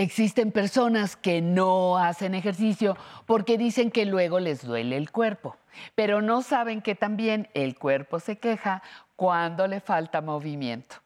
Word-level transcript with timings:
Existen 0.00 0.50
personas 0.50 1.14
que 1.14 1.42
no 1.42 1.98
hacen 1.98 2.34
ejercicio 2.34 2.96
porque 3.26 3.58
dicen 3.58 3.90
que 3.90 4.06
luego 4.06 4.40
les 4.40 4.64
duele 4.64 4.96
el 4.96 5.10
cuerpo, 5.10 5.58
pero 5.94 6.22
no 6.22 6.40
saben 6.40 6.80
que 6.80 6.94
también 6.94 7.50
el 7.52 7.76
cuerpo 7.76 8.18
se 8.18 8.38
queja 8.38 8.82
cuando 9.14 9.66
le 9.66 9.80
falta 9.80 10.22
movimiento. 10.22 10.96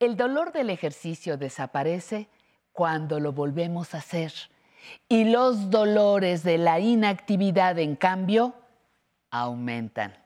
El 0.00 0.16
dolor 0.16 0.50
del 0.50 0.70
ejercicio 0.70 1.36
desaparece 1.36 2.26
cuando 2.72 3.20
lo 3.20 3.30
volvemos 3.30 3.94
a 3.94 3.98
hacer 3.98 4.32
y 5.08 5.26
los 5.26 5.70
dolores 5.70 6.42
de 6.42 6.58
la 6.58 6.80
inactividad, 6.80 7.78
en 7.78 7.94
cambio, 7.94 8.56
aumentan. 9.30 10.16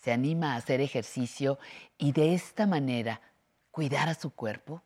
¿Se 0.00 0.10
anima 0.10 0.54
a 0.54 0.56
hacer 0.56 0.80
ejercicio 0.80 1.58
y 1.98 2.12
de 2.12 2.32
esta 2.32 2.66
manera 2.66 3.20
cuidar 3.72 4.08
a 4.08 4.14
su 4.14 4.30
cuerpo? 4.30 4.80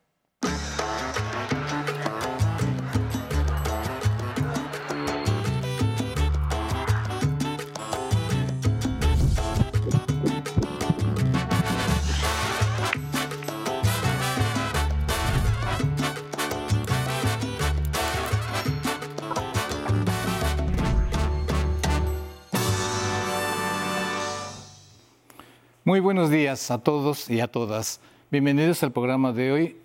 Muy 25.89 26.01
buenos 26.01 26.29
días 26.29 26.69
a 26.69 26.77
todos 26.77 27.31
y 27.31 27.39
a 27.39 27.47
todas. 27.47 27.99
Bienvenidos 28.29 28.83
al 28.83 28.91
programa 28.91 29.33
de 29.33 29.51
hoy, 29.51 29.77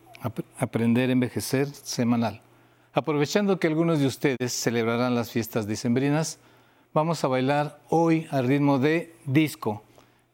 Aprender 0.59 1.09
a 1.09 1.15
Envejecer 1.15 1.67
Semanal. 1.67 2.43
Aprovechando 2.93 3.59
que 3.59 3.69
algunos 3.69 4.01
de 4.01 4.07
ustedes 4.07 4.53
celebrarán 4.53 5.15
las 5.15 5.31
fiestas 5.31 5.67
dicembrinas, 5.67 6.41
vamos 6.93 7.25
a 7.25 7.29
bailar 7.29 7.81
hoy 7.89 8.27
al 8.31 8.47
ritmo 8.47 8.79
de 8.79 9.15
disco. 9.25 9.83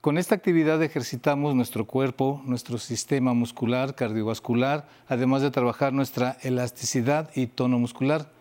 Con 0.00 0.18
esta 0.18 0.34
actividad 0.34 0.82
ejercitamos 0.82 1.54
nuestro 1.54 1.84
cuerpo, 1.84 2.42
nuestro 2.46 2.76
sistema 2.76 3.32
muscular, 3.32 3.94
cardiovascular, 3.94 4.88
además 5.06 5.41
de 5.41 5.52
trabajar 5.52 5.92
nuestra 5.92 6.36
elasticidad 6.42 7.30
y 7.36 7.46
tono 7.46 7.78
muscular. 7.78 8.32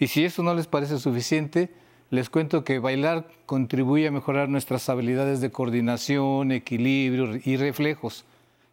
Y 0.00 0.08
si 0.08 0.24
eso 0.24 0.42
no 0.42 0.52
les 0.52 0.66
parece 0.66 0.98
suficiente, 0.98 1.70
les 2.12 2.28
cuento 2.28 2.62
que 2.62 2.78
bailar 2.78 3.26
contribuye 3.46 4.06
a 4.06 4.10
mejorar 4.10 4.50
nuestras 4.50 4.86
habilidades 4.90 5.40
de 5.40 5.50
coordinación, 5.50 6.52
equilibrio 6.52 7.40
y 7.42 7.56
reflejos. 7.56 8.26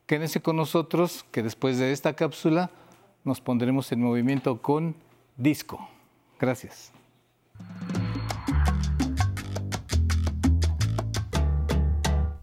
Quédense 0.05 0.41
con 0.41 0.57
nosotros 0.57 1.23
que 1.31 1.41
después 1.41 1.77
de 1.77 1.93
esta 1.93 2.13
cápsula 2.17 2.69
nos 3.23 3.39
pondremos 3.39 3.93
en 3.93 4.01
movimiento 4.01 4.61
con 4.61 4.93
disco. 5.37 5.87
Gracias. 6.37 6.91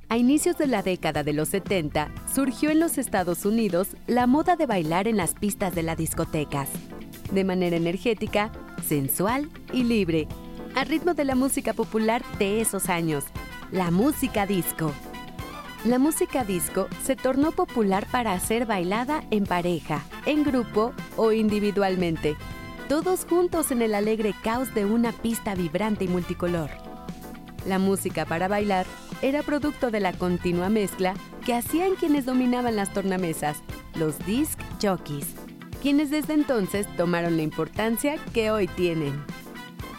A 0.09 0.17
inicios 0.17 0.57
de 0.57 0.67
la 0.67 0.83
década 0.83 1.23
de 1.23 1.35
los 1.35 1.51
70 1.51 2.11
surgió 2.35 2.71
en 2.71 2.81
los 2.81 2.97
Estados 2.97 3.45
Unidos 3.45 3.97
la 4.07 4.27
moda 4.27 4.57
de 4.57 4.65
bailar 4.65 5.09
en 5.09 5.19
las 5.19 5.35
pistas 5.35 5.75
de 5.75 5.83
las 5.83 5.99
discotecas, 5.99 6.71
de 7.33 7.45
manera 7.45 7.77
energética, 7.77 8.51
sensual 8.83 9.51
y 9.75 9.85
libre 9.85 10.27
a 10.77 10.85
ritmo 10.85 11.15
de 11.15 11.25
la 11.25 11.35
música 11.35 11.73
popular 11.73 12.23
de 12.39 12.61
esos 12.61 12.91
años, 12.91 13.25
la 13.73 13.91
música 13.91 14.47
disco. 14.47 14.93
La 15.87 15.99
música 15.99 16.45
disco 16.45 16.87
se 17.03 17.17
tornó 17.17 17.53
popular 17.53 18.07
para 18.13 18.39
ser 18.41 18.67
bailada 18.67 19.25
en 19.31 19.45
pareja, 19.45 20.05
en 20.27 20.45
grupo 20.45 20.93
o 21.17 21.33
individualmente, 21.33 22.37
todos 22.91 23.25
juntos 23.25 23.71
en 23.71 23.81
el 23.81 23.95
alegre 23.95 24.35
caos 24.43 24.75
de 24.75 24.85
una 24.85 25.13
pista 25.13 25.55
vibrante 25.55 26.05
y 26.05 26.09
multicolor. 26.09 26.69
La 27.65 27.79
música 27.79 28.27
para 28.27 28.47
bailar 28.47 28.85
era 29.23 29.43
producto 29.43 29.91
de 29.91 30.01
la 30.01 30.13
continua 30.13 30.69
mezcla 30.69 31.15
que 31.47 31.55
hacían 31.55 31.95
quienes 31.95 32.27
dominaban 32.27 32.77
las 32.77 32.93
tornamesas, 32.93 33.63
los 33.95 34.19
disc 34.27 34.61
jockeys, 34.83 35.27
quienes 35.81 36.11
desde 36.11 36.35
entonces 36.35 36.87
tomaron 36.99 37.39
la 37.39 37.45
importancia 37.45 38.17
que 38.35 38.51
hoy 38.51 38.67
tienen 38.69 39.25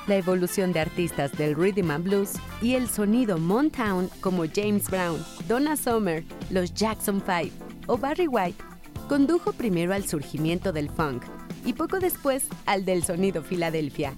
la 0.08 0.16
evolución 0.16 0.74
de 0.74 0.80
artistas 0.80 1.32
del 1.34 1.56
rhythm 1.56 1.92
and 1.92 2.04
blues 2.06 2.34
y 2.62 2.76
el 2.76 2.88
sonido 2.88 3.38
Motown 3.38 4.10
como 4.22 4.46
James 4.54 4.90
Brown, 4.90 5.24
Donna 5.48 5.76
Summer, 5.76 6.24
los 6.50 6.74
Jackson 6.74 7.22
5 7.26 7.54
o 7.88 7.98
Barry 7.98 8.28
White 8.28 8.64
condujo 9.08 9.54
primero 9.54 9.94
al 9.94 10.06
surgimiento 10.06 10.72
del 10.72 10.90
funk 10.90 11.24
y 11.66 11.74
poco 11.74 12.00
después 12.00 12.48
al 12.66 12.86
del 12.86 13.04
sonido 13.04 13.44
Filadelfia. 13.44 14.14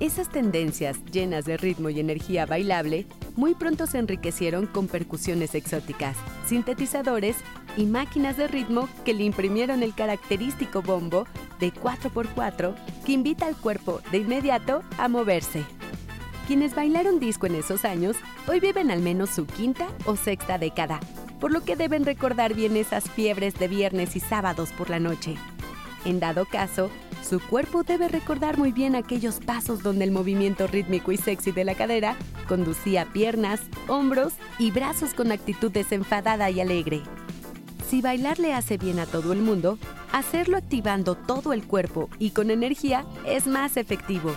Esas 0.00 0.30
tendencias 0.30 1.04
llenas 1.10 1.44
de 1.44 1.56
ritmo 1.56 1.90
y 1.90 1.98
energía 1.98 2.46
bailable 2.46 3.06
muy 3.34 3.54
pronto 3.54 3.86
se 3.86 3.98
enriquecieron 3.98 4.66
con 4.66 4.86
percusiones 4.86 5.56
exóticas, 5.56 6.16
sintetizadores 6.46 7.36
y 7.76 7.86
máquinas 7.86 8.36
de 8.36 8.46
ritmo 8.46 8.88
que 9.04 9.14
le 9.14 9.24
imprimieron 9.24 9.82
el 9.82 9.94
característico 9.94 10.82
bombo 10.82 11.26
de 11.58 11.72
4x4 11.72 12.74
que 13.04 13.12
invita 13.12 13.46
al 13.46 13.56
cuerpo 13.56 14.00
de 14.10 14.18
inmediato 14.18 14.82
a 14.98 15.08
moverse. 15.08 15.64
Quienes 16.46 16.74
bailaron 16.74 17.20
disco 17.20 17.46
en 17.46 17.56
esos 17.56 17.84
años 17.84 18.16
hoy 18.46 18.60
viven 18.60 18.90
al 18.90 19.00
menos 19.00 19.30
su 19.30 19.46
quinta 19.46 19.88
o 20.06 20.16
sexta 20.16 20.56
década, 20.56 21.00
por 21.40 21.52
lo 21.52 21.62
que 21.62 21.76
deben 21.76 22.04
recordar 22.04 22.54
bien 22.54 22.76
esas 22.76 23.10
fiebres 23.10 23.54
de 23.54 23.68
viernes 23.68 24.16
y 24.16 24.20
sábados 24.20 24.70
por 24.72 24.88
la 24.88 24.98
noche. 24.98 25.36
En 26.04 26.20
dado 26.20 26.46
caso, 26.46 26.90
su 27.28 27.40
cuerpo 27.40 27.82
debe 27.82 28.08
recordar 28.08 28.56
muy 28.56 28.72
bien 28.72 28.94
aquellos 28.94 29.40
pasos 29.40 29.82
donde 29.82 30.04
el 30.04 30.10
movimiento 30.10 30.66
rítmico 30.66 31.12
y 31.12 31.18
sexy 31.18 31.52
de 31.52 31.64
la 31.64 31.74
cadera 31.74 32.16
conducía 32.48 33.04
piernas, 33.12 33.60
hombros 33.86 34.32
y 34.58 34.70
brazos 34.70 35.12
con 35.12 35.32
actitud 35.32 35.70
desenfadada 35.70 36.48
y 36.50 36.60
alegre. 36.60 37.02
Si 37.88 38.02
bailar 38.02 38.38
le 38.38 38.52
hace 38.52 38.76
bien 38.76 38.98
a 38.98 39.06
todo 39.06 39.32
el 39.32 39.40
mundo, 39.40 39.78
hacerlo 40.12 40.58
activando 40.58 41.14
todo 41.14 41.54
el 41.54 41.66
cuerpo 41.66 42.10
y 42.18 42.30
con 42.30 42.50
energía 42.50 43.06
es 43.26 43.46
más 43.46 43.78
efectivo. 43.78 44.32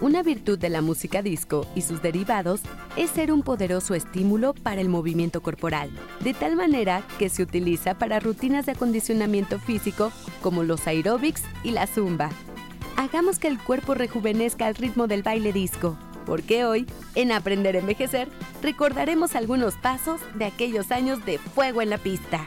Una 0.00 0.22
virtud 0.22 0.58
de 0.58 0.70
la 0.70 0.80
música 0.80 1.20
disco 1.20 1.66
y 1.74 1.82
sus 1.82 2.00
derivados 2.00 2.62
es 2.96 3.10
ser 3.10 3.30
un 3.30 3.42
poderoso 3.42 3.94
estímulo 3.94 4.54
para 4.54 4.80
el 4.80 4.88
movimiento 4.88 5.42
corporal, 5.42 5.90
de 6.20 6.32
tal 6.32 6.56
manera 6.56 7.02
que 7.18 7.28
se 7.28 7.42
utiliza 7.42 7.98
para 7.98 8.20
rutinas 8.20 8.64
de 8.64 8.72
acondicionamiento 8.72 9.58
físico 9.58 10.10
como 10.42 10.62
los 10.62 10.86
aeróbics 10.86 11.42
y 11.62 11.72
la 11.72 11.86
zumba. 11.86 12.30
Hagamos 12.96 13.38
que 13.38 13.48
el 13.48 13.58
cuerpo 13.58 13.92
rejuvenezca 13.92 14.66
al 14.66 14.76
ritmo 14.76 15.06
del 15.06 15.22
baile 15.22 15.52
disco 15.52 15.98
porque 16.26 16.64
hoy, 16.64 16.86
en 17.14 17.32
Aprender 17.32 17.76
a 17.76 17.78
Envejecer, 17.78 18.28
recordaremos 18.60 19.34
algunos 19.34 19.76
pasos 19.76 20.20
de 20.34 20.44
aquellos 20.44 20.90
años 20.90 21.24
de 21.24 21.38
fuego 21.38 21.80
en 21.80 21.90
la 21.90 21.98
pista. 21.98 22.44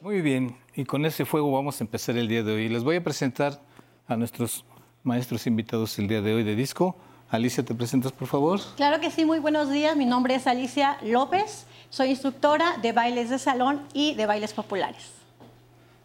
Muy 0.00 0.22
bien, 0.22 0.56
y 0.74 0.84
con 0.84 1.04
ese 1.04 1.24
fuego 1.24 1.52
vamos 1.52 1.80
a 1.80 1.84
empezar 1.84 2.16
el 2.16 2.28
día 2.28 2.42
de 2.42 2.52
hoy. 2.52 2.68
Les 2.68 2.82
voy 2.82 2.96
a 2.96 3.04
presentar 3.04 3.60
a 4.08 4.16
nuestros 4.16 4.64
maestros 5.02 5.46
invitados 5.46 5.98
el 5.98 6.08
día 6.08 6.22
de 6.22 6.34
hoy 6.34 6.42
de 6.42 6.56
disco. 6.56 6.96
Alicia, 7.28 7.64
¿te 7.64 7.74
presentas, 7.74 8.12
por 8.12 8.28
favor? 8.28 8.60
Claro 8.76 9.00
que 9.00 9.10
sí, 9.10 9.24
muy 9.24 9.40
buenos 9.40 9.70
días. 9.70 9.96
Mi 9.96 10.06
nombre 10.06 10.36
es 10.36 10.46
Alicia 10.46 10.96
López. 11.02 11.66
Soy 11.90 12.10
instructora 12.10 12.78
de 12.78 12.92
bailes 12.92 13.30
de 13.30 13.38
salón 13.38 13.82
y 13.92 14.14
de 14.14 14.26
bailes 14.26 14.52
populares. 14.52 15.10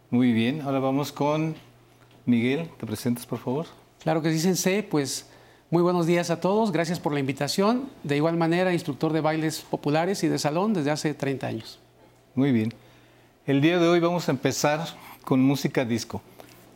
Muy 0.09 0.33
bien, 0.33 0.61
ahora 0.61 0.79
vamos 0.79 1.11
con 1.11 1.55
Miguel. 2.25 2.69
¿Te 2.79 2.85
presentas, 2.85 3.25
por 3.25 3.39
favor? 3.39 3.67
Claro 4.01 4.21
que 4.21 4.31
sí, 4.31 4.39
Sensei. 4.39 4.81
Pues 4.81 5.30
muy 5.71 5.81
buenos 5.81 6.05
días 6.05 6.29
a 6.29 6.41
todos, 6.41 6.73
gracias 6.73 6.99
por 6.99 7.13
la 7.13 7.21
invitación. 7.21 7.89
De 8.03 8.17
igual 8.17 8.35
manera, 8.35 8.73
instructor 8.73 9.13
de 9.13 9.21
bailes 9.21 9.61
populares 9.61 10.21
y 10.21 10.27
de 10.27 10.37
salón 10.37 10.73
desde 10.73 10.91
hace 10.91 11.13
30 11.13 11.47
años. 11.47 11.79
Muy 12.35 12.51
bien. 12.51 12.73
El 13.47 13.61
día 13.61 13.79
de 13.79 13.87
hoy 13.87 14.01
vamos 14.01 14.27
a 14.27 14.31
empezar 14.33 14.85
con 15.23 15.41
música 15.41 15.85
disco. 15.85 16.21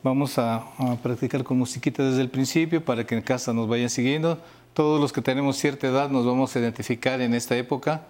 Vamos 0.01 0.37
a, 0.37 0.63
practicar 1.03 1.43
con 1.43 1.57
musiquita 1.57 2.03
desde 2.03 2.21
el 2.21 2.29
principio 2.29 2.85
para 2.85 3.05
que 3.05 3.15
en 3.15 3.21
casa 3.21 3.53
nos 3.53 3.67
vayan 3.67 3.89
siguiendo. 3.89 4.39
Todos 4.73 5.01
los 5.01 5.11
que 5.11 5.21
tenemos 5.21 5.57
cierta 5.57 5.87
edad 5.87 6.09
nos 6.09 6.25
vamos 6.25 6.55
a 6.55 6.59
identificar 6.59 7.19
en 7.19 7.33
esta 7.33 7.57
época. 7.57 8.03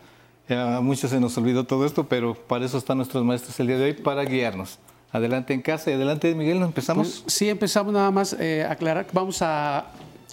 a 0.50 0.82
muchos 0.84 1.10
se 1.10 1.20
nos 1.20 1.36
olvidó 1.40 1.64
todo 1.64 1.88
esto, 1.88 2.08
pero 2.08 2.36
para 2.36 2.64
eso 2.64 2.78
están 2.78 2.98
nuestros 2.98 3.26
maestros 3.26 3.60
el 3.60 3.68
día 3.68 3.78
de 3.80 3.86
hoy, 3.86 3.94
para 3.94 4.24
guiarnos. 4.24 4.78
Adelante 5.12 5.56
en 5.56 5.64
casa 5.64 5.90
y 5.90 5.94
adelante, 5.94 6.36
Miguel, 6.36 6.60
¿nos 6.60 6.68
empezamos? 6.68 7.22
Pues, 7.24 7.34
sí, 7.34 7.50
empezamos 7.50 7.92
nada 7.92 8.12
más 8.12 8.34
eh, 8.34 8.64
aclarar. 8.70 9.08
Vamos 9.14 9.42
a 9.42 9.86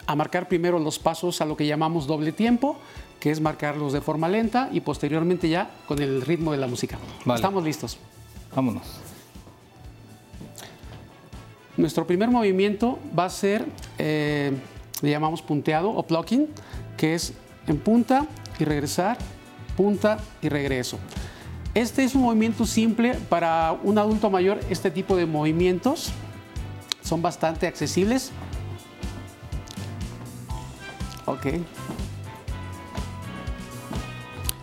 a 0.07 0.17
marcar 0.17 0.49
primero 0.49 0.79
los 0.79 0.99
pasos 0.99 1.41
a 1.41 1.45
lo 1.45 1.57
que 1.57 1.67
llamamos 1.67 2.07
doble 2.07 2.33
tiempo, 2.33 2.77
que 3.21 3.31
es 3.31 3.41
marcarlos 3.41 3.93
de 3.93 4.01
forma 4.01 4.29
lenta 4.29 4.69
y 4.73 4.81
posteriormente 4.81 5.49
ya 5.49 5.71
con 5.87 6.01
el 6.01 6.23
ritmo 6.23 6.53
de 6.53 6.59
la 6.59 6.67
música. 6.67 6.99
Estamos 7.35 7.63
listos. 7.63 7.99
Vámonos. 8.55 8.83
Nuestro 11.77 12.07
primer 12.07 12.29
movimiento 12.31 12.99
va 13.19 13.25
a 13.27 13.31
ser, 13.31 13.65
eh, 13.99 14.53
le 15.01 15.11
llamamos 15.11 15.41
punteado 15.41 15.91
o 15.91 16.03
plucking, 16.03 16.49
que 16.97 17.15
es 17.15 17.33
en 17.67 17.79
punta 17.79 18.27
y 18.59 18.65
regresar, 18.65 19.17
punta 19.77 20.19
y 20.43 20.49
regreso. 20.49 20.99
Este 21.75 22.05
es 22.05 22.15
un 22.15 22.23
movimiento 22.23 22.67
simple 22.67 23.15
para 23.31 23.75
un 23.83 23.97
adulto 23.97 24.29
mayor. 24.29 24.61
Este 24.69 24.91
tipo 24.91 25.17
de 25.17 25.25
movimientos 25.25 26.13
son 27.03 27.23
bastante 27.23 27.67
accesibles. 27.67 28.31
Ok. 31.27 31.47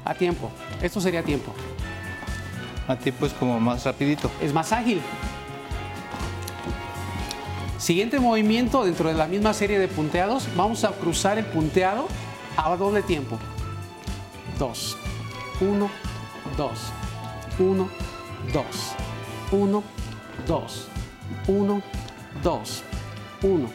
A 0.06 0.14
tiempo. 0.14 0.52
Esto 0.82 1.00
sería 1.02 1.24
tiempo. 1.24 1.54
A 2.88 2.96
tiempo 2.96 3.26
es 3.26 3.34
como 3.34 3.60
más 3.60 3.86
rapidito. 3.86 4.32
Es 4.42 4.54
más 4.54 4.72
ágil. 4.72 5.02
Siguiente 7.78 8.20
movimiento 8.20 8.84
dentro 8.84 9.10
de 9.10 9.16
la 9.16 9.28
misma 9.28 9.54
serie 9.54 9.80
de 9.80 9.88
punteados. 9.88 10.48
Vamos 10.56 10.84
a 10.84 10.92
cruzar 10.92 11.38
el 11.38 11.46
punteado 11.46 12.08
a 12.58 12.76
doble 12.76 13.02
tiempo. 13.04 13.38
Dos. 14.58 14.98
Uno, 15.62 15.90
dos. 16.58 16.92
1, 17.60 17.90
2, 18.54 18.66
1, 19.52 19.84
2, 20.48 20.88
1, 21.48 21.82
2, 22.42 22.84
1, 23.44 23.70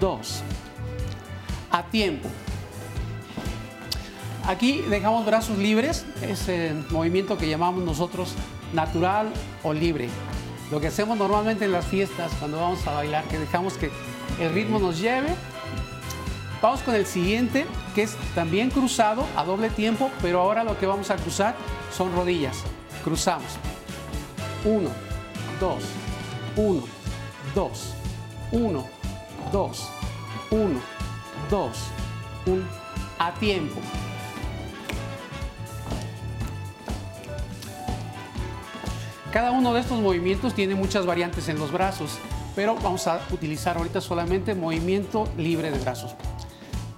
2. 0.00 0.42
A 1.70 1.84
tiempo. 1.84 2.28
Aquí 4.46 4.82
dejamos 4.88 5.24
brazos 5.24 5.58
libres, 5.58 6.04
ese 6.22 6.74
movimiento 6.90 7.38
que 7.38 7.48
llamamos 7.48 7.84
nosotros 7.84 8.34
natural 8.72 9.32
o 9.62 9.72
libre. 9.72 10.08
Lo 10.70 10.80
que 10.80 10.88
hacemos 10.88 11.16
normalmente 11.18 11.64
en 11.64 11.72
las 11.72 11.86
fiestas 11.86 12.32
cuando 12.38 12.60
vamos 12.60 12.86
a 12.86 12.92
bailar, 12.94 13.24
que 13.24 13.38
dejamos 13.38 13.74
que 13.74 13.90
el 14.40 14.52
ritmo 14.52 14.78
nos 14.78 15.00
lleve. 15.00 15.28
Vamos 16.62 16.80
con 16.82 16.94
el 16.94 17.06
siguiente, 17.06 17.66
que 17.94 18.02
es 18.02 18.16
también 18.34 18.70
cruzado 18.70 19.24
a 19.36 19.44
doble 19.44 19.70
tiempo, 19.70 20.10
pero 20.20 20.40
ahora 20.40 20.64
lo 20.64 20.78
que 20.78 20.86
vamos 20.86 21.10
a 21.10 21.16
cruzar 21.16 21.54
son 21.96 22.12
rodillas 22.12 22.64
cruzamos. 23.02 23.58
1, 24.64 24.90
2, 25.60 25.84
1, 26.56 26.82
2, 27.54 27.94
1, 28.52 28.84
2, 29.52 29.88
1, 30.50 30.80
2, 31.50 31.70
1, 32.46 32.62
a 33.18 33.34
tiempo. 33.34 33.80
Cada 39.32 39.50
uno 39.50 39.74
de 39.74 39.80
estos 39.80 40.00
movimientos 40.00 40.54
tiene 40.54 40.76
muchas 40.76 41.06
variantes 41.06 41.48
en 41.48 41.58
los 41.58 41.72
brazos, 41.72 42.18
pero 42.54 42.76
vamos 42.76 43.08
a 43.08 43.20
utilizar 43.32 43.76
ahorita 43.76 44.00
solamente 44.00 44.54
movimiento 44.54 45.28
libre 45.36 45.72
de 45.72 45.78
brazos. 45.80 46.14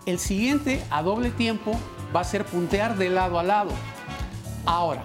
El 0.05 0.19
siguiente, 0.19 0.83
a 0.91 1.03
doble 1.03 1.31
tiempo, 1.31 1.73
va 2.15 2.21
a 2.21 2.25
ser 2.25 2.45
puntear 2.45 2.99
de 2.99 3.09
lado 3.09 3.39
a 3.39 3.43
lado. 3.43 3.71
Ahora, 4.67 5.03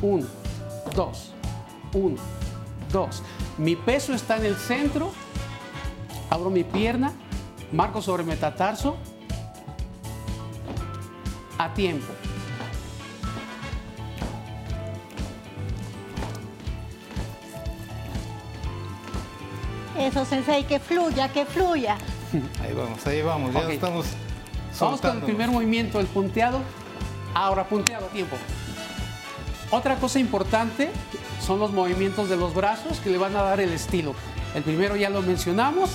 1, 0.00 0.26
2, 0.96 1.32
1, 1.92 2.16
2. 2.92 3.22
Mi 3.58 3.76
peso 3.76 4.14
está 4.14 4.38
en 4.38 4.46
el 4.46 4.56
centro, 4.56 5.12
abro 6.30 6.48
mi 6.48 6.64
pierna, 6.64 7.12
marco 7.72 8.02
sobre 8.02 8.22
metatarso, 8.22 8.96
a 11.58 11.72
tiempo. 11.74 12.12
Eso, 19.98 20.24
Sensei, 20.24 20.64
que 20.64 20.80
fluya, 20.80 21.28
que 21.28 21.44
fluya. 21.44 21.96
Ahí 22.62 22.72
vamos, 22.72 23.06
ahí 23.06 23.20
vamos, 23.20 23.52
ya 23.52 23.70
estamos. 23.70 24.06
Vamos 24.80 25.00
con 25.02 25.18
el 25.18 25.22
primer 25.22 25.50
movimiento, 25.50 26.00
el 26.00 26.06
punteado. 26.06 26.60
Ahora, 27.34 27.68
punteado, 27.68 28.06
a 28.06 28.08
tiempo. 28.08 28.36
Otra 29.70 29.96
cosa 29.96 30.18
importante 30.18 30.90
son 31.40 31.58
los 31.58 31.72
movimientos 31.72 32.28
de 32.28 32.36
los 32.36 32.54
brazos 32.54 33.00
que 33.00 33.10
le 33.10 33.18
van 33.18 33.36
a 33.36 33.42
dar 33.42 33.60
el 33.60 33.72
estilo. 33.72 34.14
El 34.54 34.62
primero 34.62 34.96
ya 34.96 35.10
lo 35.10 35.22
mencionamos, 35.22 35.90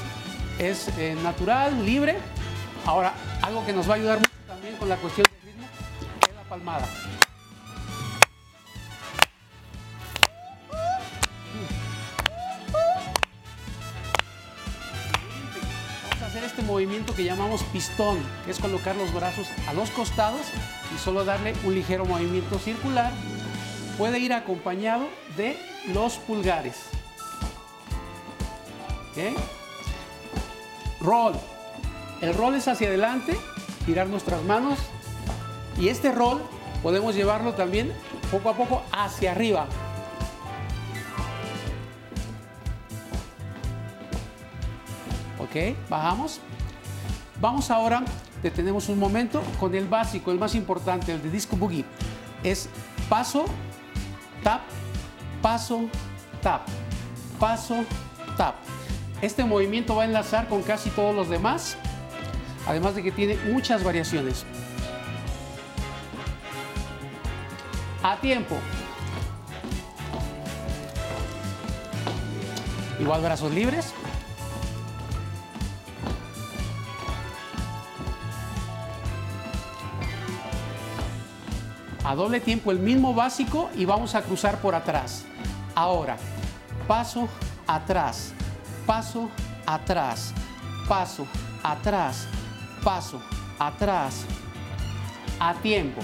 es 0.60 0.90
eh, 0.98 1.16
natural, 1.24 1.86
libre. 1.86 2.18
Ahora, 2.86 3.14
algo 3.42 3.66
que 3.66 3.74
nos 3.74 3.90
va 3.90 3.94
a 3.94 3.98
ayudar 3.98 4.20
mucho 4.20 4.32
también 4.48 4.76
con 4.78 4.90
la 4.90 4.96
cuestión 4.98 5.26
del 5.32 5.54
ritmo 5.54 5.68
es 6.28 6.36
la 6.36 6.44
palmada. 6.44 6.88
Vamos 16.10 16.22
a 16.22 16.26
hacer 16.26 16.44
este 16.44 16.62
movimiento 16.64 17.14
que 17.14 17.24
llamamos 17.24 17.64
pistón, 17.64 18.18
que 18.46 18.52
es 18.52 18.60
colocar 18.60 18.96
los 18.96 19.14
brazos 19.14 19.48
a 19.68 19.74
los 19.74 19.90
costados 19.92 20.42
y 20.96 20.98
solo 21.00 21.26
darle 21.26 21.54
un 21.64 21.76
ligero 21.76 22.06
movimiento 22.06 22.58
circular 22.60 23.12
puede 23.98 24.20
ir 24.20 24.34
acompañado 24.34 25.08
de 25.36 25.58
los 25.94 26.18
pulgares. 26.18 26.76
¿Okay? 29.12 29.36
Roll. 31.02 31.34
El 32.22 32.34
roll 32.34 32.56
es 32.56 32.68
hacia 32.68 32.88
adelante, 32.88 33.38
girar 33.86 34.08
nuestras 34.08 34.44
manos 34.44 34.80
y 35.80 35.90
este 35.90 36.12
roll 36.12 36.42
podemos 36.82 37.16
llevarlo 37.16 37.54
también 37.54 37.94
poco 38.32 38.50
a 38.50 38.54
poco 38.54 38.84
hacia 38.92 39.32
arriba. 39.32 39.68
Ok, 45.40 45.78
bajamos. 45.90 46.42
Vamos 47.40 47.70
ahora, 47.70 48.04
detenemos 48.42 48.90
un 48.90 48.98
momento 48.98 49.44
con 49.60 49.76
el 49.76 49.88
básico, 49.88 50.32
el 50.32 50.40
más 50.40 50.56
importante, 50.56 51.14
el 51.14 51.22
de 51.22 51.30
disco 51.30 51.56
boogie. 51.56 51.86
Es 52.44 52.68
paso 53.10 53.46
tap, 54.44 54.62
paso, 55.42 55.90
tap, 56.42 56.62
paso, 57.40 57.86
tap. 58.36 58.56
Este 59.22 59.44
movimiento 59.44 59.96
va 59.96 60.04
a 60.04 60.06
enlazar 60.06 60.48
con 60.48 60.62
casi 60.62 60.90
todos 60.92 61.16
los 61.16 61.30
demás, 61.30 61.78
además 62.68 62.96
de 62.96 63.04
que 63.04 63.12
tiene 63.12 63.36
muchas 63.52 63.84
variaciones. 63.84 64.46
A 68.04 68.18
tiempo. 68.18 68.58
Igual 73.00 73.22
brazos 73.22 73.52
libres. 73.52 73.94
a 82.08 82.16
doble 82.16 82.40
tiempo 82.40 82.72
el 82.72 82.80
mismo 82.80 83.14
básico 83.14 83.70
y 83.76 83.84
vamos 83.84 84.16
a 84.16 84.22
cruzar 84.22 84.62
por 84.62 84.74
atrás. 84.76 85.26
Ahora, 85.76 86.16
paso 86.88 87.28
atrás, 87.68 88.32
paso 88.88 89.30
atrás, 89.66 90.34
paso 90.88 91.28
atrás, 91.62 92.26
paso 92.82 93.22
atrás, 93.60 94.26
a 95.40 95.54
tiempo. 95.56 96.02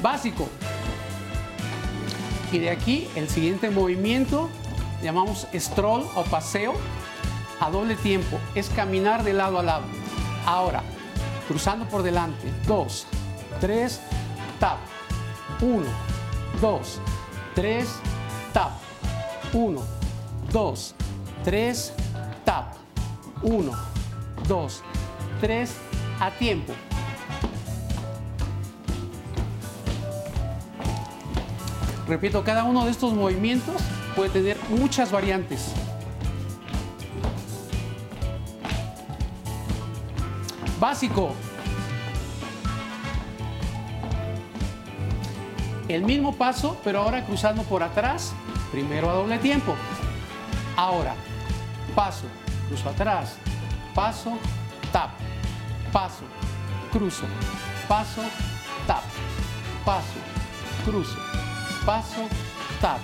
Básico, 0.00 0.48
y 2.52 2.58
de 2.60 2.70
aquí 2.70 3.08
el 3.16 3.28
siguiente 3.28 3.68
movimiento 3.68 4.48
llamamos 5.02 5.48
stroll 5.52 6.06
o 6.14 6.22
paseo 6.22 6.74
a 7.60 7.70
doble 7.70 7.94
tiempo. 7.96 8.38
Es 8.54 8.68
caminar 8.68 9.24
de 9.24 9.32
lado 9.32 9.58
a 9.58 9.62
lado. 9.62 9.84
Ahora, 10.46 10.82
cruzando 11.46 11.86
por 11.86 12.02
delante. 12.02 12.52
Dos, 12.66 13.06
tres, 13.60 14.00
tap. 14.60 14.78
Uno, 15.60 15.86
dos, 16.60 17.00
tres, 17.54 17.88
tap. 18.52 18.72
Uno, 19.52 19.82
dos, 20.52 20.94
tres, 21.44 21.92
tap. 22.44 22.74
Uno, 23.42 23.72
dos, 24.46 24.82
tres, 25.40 25.74
a 26.20 26.30
tiempo. 26.30 26.74
Repito, 32.08 32.42
cada 32.42 32.64
uno 32.64 32.86
de 32.86 32.90
estos 32.90 33.12
movimientos 33.12 33.82
puede 34.16 34.30
tener 34.30 34.56
muchas 34.70 35.12
variantes. 35.12 35.72
Básico. 40.88 41.34
El 45.86 46.02
mismo 46.02 46.34
paso, 46.34 46.80
pero 46.82 47.00
ahora 47.00 47.26
cruzando 47.26 47.62
por 47.64 47.82
atrás. 47.82 48.32
Primero 48.72 49.10
a 49.10 49.12
doble 49.12 49.36
tiempo. 49.36 49.74
Ahora, 50.76 51.14
paso, 51.94 52.24
cruzo 52.68 52.88
atrás, 52.88 53.36
paso, 53.94 54.38
tap, 54.90 55.10
paso, 55.92 56.24
cruzo, 56.90 57.26
paso, 57.86 58.22
tap, 58.86 59.04
paso, 59.84 60.18
cruzo 60.86 61.18
paso, 61.84 62.26
tap, 62.80 63.00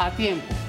a 0.00 0.10
tiempo. 0.10 0.63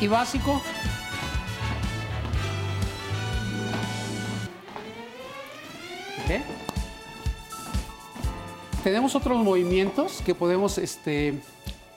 Y 0.00 0.08
básico. 0.08 0.60
Tenemos 8.82 9.14
otros 9.14 9.36
movimientos 9.44 10.22
que 10.24 10.34
podemos 10.34 10.78
este, 10.78 11.42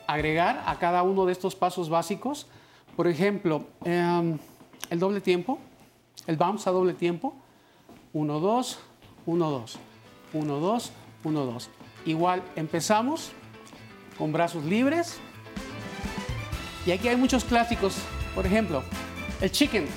agregar 0.05 0.63
a 0.65 0.77
cada 0.79 1.03
uno 1.03 1.25
de 1.25 1.31
estos 1.31 1.55
pasos 1.55 1.89
básicos. 1.89 2.47
Por 2.97 3.07
ejemplo, 3.07 3.65
em, 3.85 4.37
el 4.89 4.99
doble 4.99 5.21
tiempo, 5.21 5.59
el 6.27 6.35
bounce 6.35 6.69
a 6.69 6.73
doble 6.73 6.93
tiempo. 6.93 7.33
1, 8.11 8.39
2, 8.39 8.79
1, 9.25 9.49
2, 9.49 9.79
1, 10.33 10.59
2, 10.59 10.91
1, 11.23 11.45
2. 11.45 11.69
Igual 12.05 12.43
empezamos 12.55 13.31
con 14.17 14.33
brazos 14.33 14.63
libres. 14.65 15.19
Y 16.85 16.91
aquí 16.91 17.07
hay 17.07 17.15
muchos 17.15 17.43
clásicos. 17.43 17.95
Por 18.35 18.45
ejemplo, 18.45 18.83
el 19.41 19.51
chicken. 19.51 19.87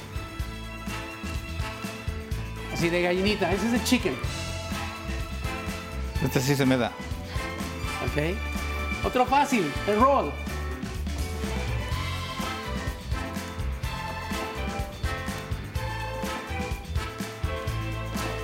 Así 2.73 2.89
de 2.89 3.03
gallinita. 3.03 3.51
Ese 3.53 3.69
es 3.69 3.73
el 3.75 3.85
chicken. 3.85 4.15
Este 6.23 6.41
sí 6.41 6.55
se 6.55 6.67
me 6.67 6.77
da. 6.77 6.93
Ok. 8.05 8.37
Otro 9.05 9.27
fácil, 9.27 9.71
el 9.87 10.01
roll. 10.01 10.33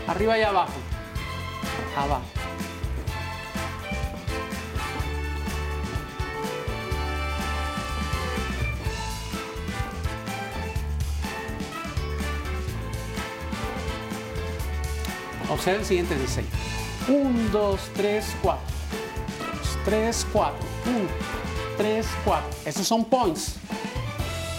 Arriba 0.06 0.38
y 0.38 0.42
abajo. 0.42 0.72
Abajo. 1.96 2.41
Observa 15.50 15.80
el 15.80 15.86
siguiente 15.86 16.16
diseño. 16.16 16.48
1, 17.08 17.50
2, 17.50 17.80
3, 17.94 18.24
4. 18.42 18.60
3, 19.84 20.26
4. 20.32 20.54
1, 20.86 21.08
3, 21.76 22.06
4. 22.24 22.50
Esos 22.64 22.86
son 22.86 23.04
points. 23.04 23.56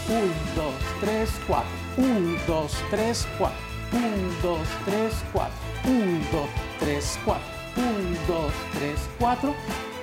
1, 0.09 0.19
2, 0.55 0.73
3, 1.01 1.29
4. 1.47 1.65
1, 1.97 2.37
2, 2.47 2.71
3, 2.91 3.27
4. 3.37 3.55
1, 3.93 4.01
2, 4.41 4.59
3, 4.85 5.15
4. 5.31 5.51
1, 5.85 6.25
2, 6.31 6.49
3, 6.79 7.19
4. 7.23 7.41
1, 7.75 8.17
2, 8.27 8.51
3, 8.73 8.99
4. 9.19 9.55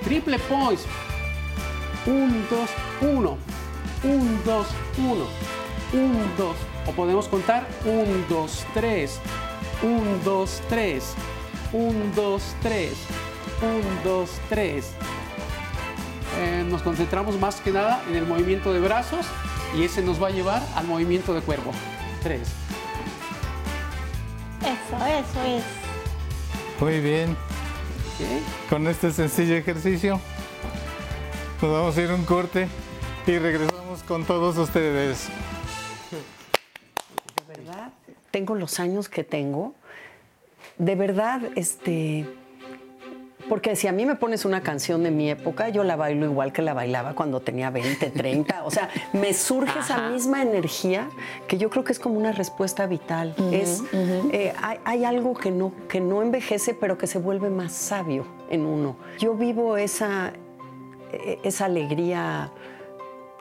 Triple 0.04 0.38
points. 0.38 0.87
1, 2.06 2.46
2, 2.50 2.70
1. 3.02 3.38
1, 4.02 4.42
2, 4.44 4.66
1. 4.96 5.26
1, 5.92 6.37
2. 6.38 6.56
O 6.87 6.92
podemos 6.92 7.28
contar 7.28 7.68
1, 7.84 8.25
2, 8.28 8.66
3. 8.75 9.20
1, 9.82 10.18
2, 10.25 10.62
3. 10.68 11.14
1, 11.72 11.92
2, 12.14 12.42
3. 12.62 12.92
1, 13.62 13.72
2, 14.04 14.30
3. 14.49 14.84
nos 16.68 16.82
concentramos 16.82 17.38
más 17.38 17.60
que 17.60 17.70
nada 17.70 18.02
en 18.08 18.16
el 18.16 18.26
movimiento 18.26 18.72
de 18.72 18.80
brazos 18.80 19.26
y 19.76 19.84
ese 19.84 20.02
nos 20.02 20.22
va 20.22 20.28
a 20.28 20.30
llevar 20.30 20.62
al 20.75 20.87
movimiento 20.87 21.34
de 21.34 21.40
cuerpo. 21.40 21.72
3. 22.22 22.40
Eso, 24.60 25.06
eso 25.06 25.44
es. 25.44 25.64
Muy 26.80 27.00
bien. 27.00 27.37
Okay. 28.14 28.42
Con 28.68 28.87
este 28.87 29.12
sencillo 29.12 29.56
ejercicio 29.56 30.20
nos 31.62 31.72
vamos 31.72 31.96
a 31.96 32.02
ir 32.02 32.10
a 32.10 32.14
un 32.14 32.25
corte 32.25 32.68
y 33.26 33.38
regresamos 33.38 34.02
con 34.02 34.25
todos 34.25 34.56
ustedes. 34.56 35.28
Tengo 38.30 38.54
los 38.54 38.80
años 38.80 39.08
que 39.08 39.25
tengo. 39.25 39.75
De 40.78 40.94
verdad, 40.94 41.42
este. 41.56 42.26
Porque 43.49 43.75
si 43.75 43.88
a 43.88 43.92
mí 43.92 44.06
me 44.06 44.14
pones 44.14 44.44
una 44.44 44.62
canción 44.62 45.02
de 45.02 45.10
mi 45.10 45.28
época, 45.28 45.70
yo 45.70 45.82
la 45.82 45.96
bailo 45.96 46.26
igual 46.26 46.52
que 46.52 46.62
la 46.62 46.72
bailaba 46.72 47.14
cuando 47.14 47.40
tenía 47.40 47.70
20, 47.70 48.10
30. 48.10 48.62
O 48.64 48.70
sea, 48.70 48.88
me 49.12 49.34
surge 49.34 49.76
esa 49.80 50.08
misma 50.08 50.42
energía 50.42 51.08
que 51.49 51.58
yo 51.58 51.68
creo 51.68 51.82
que 51.82 51.90
es 51.90 51.99
como 51.99 52.16
una 52.16 52.30
respuesta 52.30 52.87
vital. 52.87 53.34
es, 53.50 53.82
eh, 53.92 54.52
hay, 54.62 54.78
hay, 54.84 55.04
algo 55.04 55.34
que 55.34 55.50
no, 55.50 55.72
que 55.88 56.00
no 56.00 56.22
envejece, 56.22 56.75
pero 56.75 56.96
que 56.96 57.08
se 57.08 57.18
vuelve 57.18 57.50
más 57.50 57.72
sabio 57.72 58.25
en 58.50 58.66
uno. 58.66 58.96
Yo 59.18 59.34
vivo 59.34 59.76
esa, 59.76 60.32
e, 61.12 61.40
esa 61.42 61.64
alegría, 61.64 62.52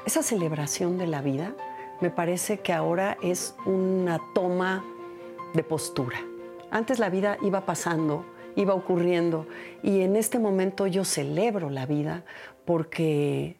esa 0.05 0.23
celebración 0.23 0.97
de 0.97 1.07
la 1.07 1.21
vida. 1.21 1.53
Me 2.01 2.09
parece 2.09 2.59
que 2.59 2.73
ahora 2.73 3.17
es 3.21 3.55
una 3.65 4.19
toma 4.33 4.83
de 5.53 5.63
postura. 5.63 6.19
Antes 6.71 6.99
la 6.99 7.09
vida 7.09 7.37
iba 7.41 7.65
pasando 7.65 8.25
iba 8.55 8.73
ocurriendo. 8.73 9.47
Y 9.83 10.01
en 10.01 10.15
este 10.15 10.39
momento 10.39 10.87
yo 10.87 11.05
celebro 11.05 11.69
la 11.69 11.85
vida 11.85 12.23
porque, 12.65 13.55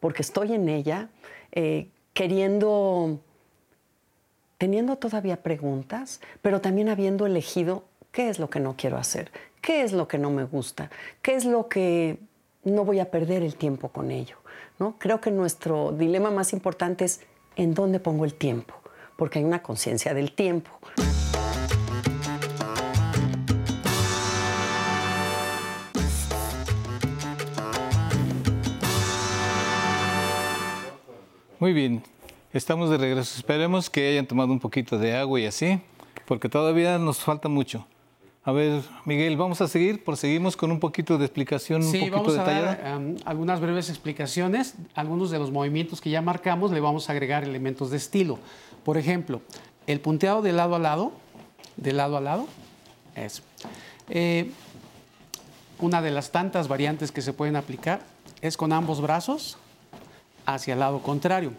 porque 0.00 0.22
estoy 0.22 0.52
en 0.52 0.68
ella, 0.68 1.08
eh, 1.52 1.88
queriendo, 2.12 3.20
teniendo 4.58 4.96
todavía 4.96 5.42
preguntas, 5.42 6.20
pero 6.42 6.60
también 6.60 6.88
habiendo 6.88 7.26
elegido 7.26 7.84
qué 8.12 8.28
es 8.28 8.38
lo 8.38 8.50
que 8.50 8.60
no 8.60 8.74
quiero 8.76 8.96
hacer, 8.96 9.30
qué 9.62 9.82
es 9.82 9.92
lo 9.92 10.08
que 10.08 10.18
no 10.18 10.30
me 10.30 10.44
gusta, 10.44 10.90
qué 11.22 11.34
es 11.34 11.44
lo 11.44 11.68
que 11.68 12.18
no 12.64 12.84
voy 12.84 12.98
a 12.98 13.10
perder 13.10 13.42
el 13.42 13.54
tiempo 13.54 13.88
con 13.88 14.10
ello. 14.10 14.36
¿no? 14.78 14.96
Creo 14.98 15.20
que 15.20 15.30
nuestro 15.30 15.92
dilema 15.92 16.30
más 16.30 16.52
importante 16.52 17.04
es 17.04 17.20
en 17.62 17.74
dónde 17.74 18.00
pongo 18.00 18.24
el 18.24 18.32
tiempo, 18.32 18.74
porque 19.16 19.38
hay 19.38 19.44
una 19.44 19.62
conciencia 19.62 20.14
del 20.14 20.32
tiempo. 20.32 20.70
Muy 31.58 31.74
bien, 31.74 32.02
estamos 32.54 32.88
de 32.88 32.96
regreso. 32.96 33.36
Esperemos 33.36 33.90
que 33.90 34.08
hayan 34.08 34.26
tomado 34.26 34.50
un 34.50 34.58
poquito 34.58 34.96
de 34.96 35.14
agua 35.14 35.38
y 35.38 35.44
así, 35.44 35.82
porque 36.24 36.48
todavía 36.48 36.98
nos 36.98 37.18
falta 37.18 37.50
mucho. 37.50 37.86
A 38.42 38.52
ver, 38.52 38.82
Miguel, 39.04 39.36
vamos 39.36 39.60
a 39.60 39.68
seguir, 39.68 40.02
seguimos 40.16 40.56
con 40.56 40.72
un 40.72 40.80
poquito 40.80 41.18
de 41.18 41.26
explicación, 41.26 41.82
sí, 41.82 42.04
un 42.04 42.10
poquito 42.10 42.16
vamos 42.16 42.38
a 42.38 42.38
detallada. 42.38 42.74
dar 42.76 42.98
um, 42.98 43.16
algunas 43.26 43.60
breves 43.60 43.90
explicaciones. 43.90 44.74
Algunos 44.94 45.30
de 45.30 45.38
los 45.38 45.50
movimientos 45.50 46.00
que 46.00 46.08
ya 46.08 46.22
marcamos 46.22 46.70
le 46.70 46.80
vamos 46.80 47.10
a 47.10 47.12
agregar 47.12 47.44
elementos 47.44 47.90
de 47.90 47.98
estilo. 47.98 48.38
Por 48.82 48.96
ejemplo, 48.96 49.42
el 49.86 50.00
punteado 50.00 50.40
de 50.40 50.52
lado 50.52 50.74
a 50.74 50.78
lado, 50.78 51.12
de 51.76 51.92
lado 51.92 52.16
a 52.16 52.20
lado, 52.22 52.46
eso. 53.14 53.42
Eh, 54.08 54.50
una 55.78 56.00
de 56.00 56.10
las 56.10 56.32
tantas 56.32 56.66
variantes 56.66 57.12
que 57.12 57.20
se 57.20 57.34
pueden 57.34 57.56
aplicar 57.56 58.00
es 58.40 58.56
con 58.56 58.72
ambos 58.72 59.02
brazos 59.02 59.58
hacia 60.46 60.72
el 60.72 60.80
lado 60.80 61.02
contrario. 61.02 61.52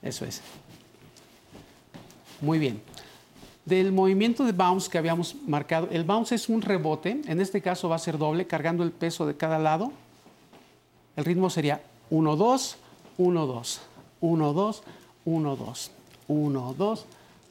Eso 0.00 0.24
es. 0.24 0.42
Muy 2.44 2.58
bien. 2.58 2.82
Del 3.64 3.90
movimiento 3.90 4.44
de 4.44 4.52
bounce 4.52 4.90
que 4.90 4.98
habíamos 4.98 5.34
marcado, 5.46 5.88
el 5.90 6.04
bounce 6.04 6.34
es 6.34 6.50
un 6.50 6.60
rebote, 6.60 7.22
en 7.26 7.40
este 7.40 7.62
caso 7.62 7.88
va 7.88 7.96
a 7.96 7.98
ser 7.98 8.18
doble, 8.18 8.46
cargando 8.46 8.84
el 8.84 8.90
peso 8.90 9.24
de 9.24 9.34
cada 9.34 9.58
lado. 9.58 9.90
El 11.16 11.24
ritmo 11.24 11.48
sería 11.48 11.80
1, 12.10 12.36
2, 12.36 12.76
1, 13.16 13.46
2, 13.46 13.80
1, 14.20 14.52
2, 14.52 14.82
1, 15.24 15.56
2, 15.56 15.90
1, 16.28 16.74
2, 16.76 17.06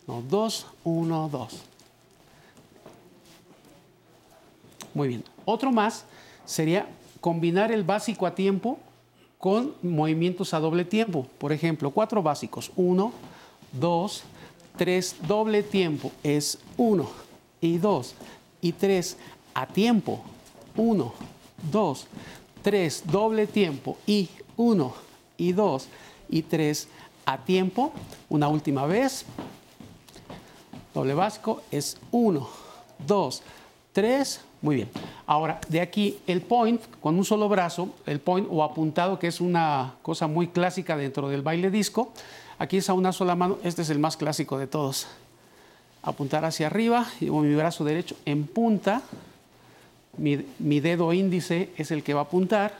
1, 0.06 0.24
2, 0.30 0.66
1, 0.84 1.30
2. 1.32 1.64
Muy 4.94 5.08
bien. 5.08 5.24
Otro 5.46 5.72
más 5.72 6.06
sería 6.46 6.88
combinar 7.20 7.72
el 7.72 7.84
básico 7.84 8.28
a 8.28 8.36
tiempo 8.36 8.78
con 9.40 9.74
movimientos 9.82 10.54
a 10.54 10.60
doble 10.60 10.86
tiempo. 10.86 11.26
Por 11.40 11.52
ejemplo, 11.52 11.90
cuatro 11.90 12.22
básicos. 12.22 12.72
Uno, 12.76 13.12
dos, 13.72 14.24
tres, 14.78 15.16
doble 15.28 15.64
tiempo 15.64 16.12
es 16.24 16.60
uno 16.78 17.10
y 17.62 17.78
dos 17.78 18.16
y 18.62 18.72
tres 18.72 19.18
a 19.54 19.66
tiempo. 19.68 20.22
Uno, 20.76 21.14
dos, 21.72 22.08
tres, 22.62 23.04
doble 23.06 23.48
tiempo 23.48 23.98
y 24.08 24.30
uno 24.58 24.94
y 25.38 25.52
dos 25.52 25.88
y 26.30 26.42
tres 26.42 26.88
a 27.26 27.38
tiempo. 27.38 27.92
Una 28.30 28.48
última 28.48 28.86
vez. 28.86 29.26
Doble 30.94 31.16
básico 31.16 31.64
es 31.72 31.98
uno, 32.12 32.48
dos, 33.08 33.42
tres, 33.94 34.42
muy 34.62 34.76
bien. 34.76 34.90
Ahora, 35.26 35.60
de 35.68 35.82
aquí 35.82 36.20
el 36.28 36.42
point 36.42 36.80
con 37.02 37.18
un 37.18 37.26
solo 37.26 37.50
brazo, 37.50 37.90
el 38.06 38.20
point 38.20 38.48
o 38.52 38.64
apuntado, 38.64 39.18
que 39.18 39.28
es 39.28 39.42
una 39.42 39.96
cosa 40.04 40.28
muy 40.28 40.50
clásica 40.50 40.96
dentro 40.96 41.30
del 41.30 41.42
baile 41.42 41.72
disco. 41.72 42.12
Aquí 42.64 42.78
es 42.78 42.88
a 42.88 42.94
una 42.94 43.12
sola 43.12 43.36
mano, 43.36 43.58
este 43.66 43.82
es 43.82 43.90
el 43.90 44.00
más 44.00 44.16
clásico 44.16 44.58
de 44.58 44.68
todos. 44.68 45.08
Apuntar 46.02 46.46
hacia 46.46 46.68
arriba, 46.68 47.06
y 47.20 47.30
mi 47.30 47.56
brazo 47.56 47.84
derecho 47.84 48.16
en 48.24 48.48
punta, 48.48 49.02
mi, 50.16 50.46
mi 50.60 50.80
dedo 50.80 51.12
índice 51.12 51.72
es 51.76 51.92
el 51.92 52.04
que 52.04 52.14
va 52.14 52.22
a 52.22 52.24
apuntar, 52.24 52.74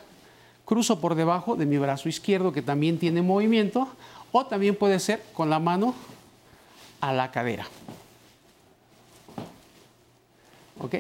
cruzo 0.64 1.02
por 1.02 1.16
debajo 1.16 1.58
de 1.58 1.66
mi 1.66 1.78
brazo 1.80 2.08
izquierdo 2.08 2.54
que 2.54 2.62
también 2.62 2.98
tiene 2.98 3.22
movimiento, 3.22 3.90
o 4.32 4.46
también 4.46 4.78
puede 4.78 5.02
ser 5.02 5.22
con 5.34 5.50
la 5.50 5.60
mano 5.60 5.94
a 7.02 7.12
la 7.12 7.30
cadera. 7.32 7.68
¿Ok? 10.80 10.96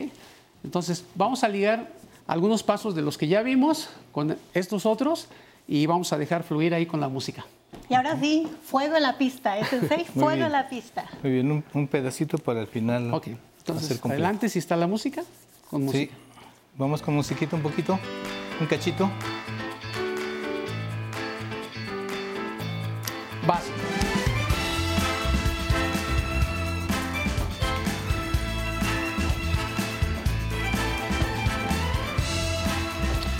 Entonces, 0.61 1.05
vamos 1.15 1.41
a 1.45 1.47
ligar 1.47 1.89
algunos 2.27 2.63
pasos 2.63 2.93
de 2.95 3.01
los 3.01 3.17
que 3.17 3.29
ya 3.29 3.43
vimos 3.43 3.87
con 4.11 4.37
estos 4.53 4.85
otros 4.85 5.29
y 5.69 5.85
vamos 5.85 6.11
a 6.11 6.17
dejar 6.17 6.43
fluir 6.43 6.73
ahí 6.73 6.85
con 6.85 6.99
la 6.99 7.07
música. 7.07 7.45
Y 7.89 7.95
ahora 7.95 8.19
sí, 8.19 8.47
fuego 8.63 8.95
en 8.95 9.03
la 9.03 9.17
pista, 9.17 9.57
¿es 9.57 9.71
en 9.73 9.87
seis? 9.87 10.07
Fuego 10.13 10.45
en 10.45 10.51
la 10.51 10.69
pista. 10.69 11.05
Muy 11.21 11.31
bien, 11.33 11.63
un, 11.73 11.87
pedacito 11.87 12.37
para 12.37 12.61
el 12.61 12.67
final. 12.67 13.13
Ok, 13.13 13.27
entonces 13.59 14.03
adelante 14.03 14.49
si 14.49 14.59
está 14.59 14.75
la 14.75 14.87
música, 14.87 15.23
con 15.69 15.85
música. 15.85 16.13
Sí, 16.13 16.19
vamos 16.77 17.01
con 17.01 17.15
musiquita 17.15 17.55
un 17.55 17.61
poquito, 17.61 17.99
un 18.59 18.67
cachito. 18.67 19.09
Vas. 23.45 23.63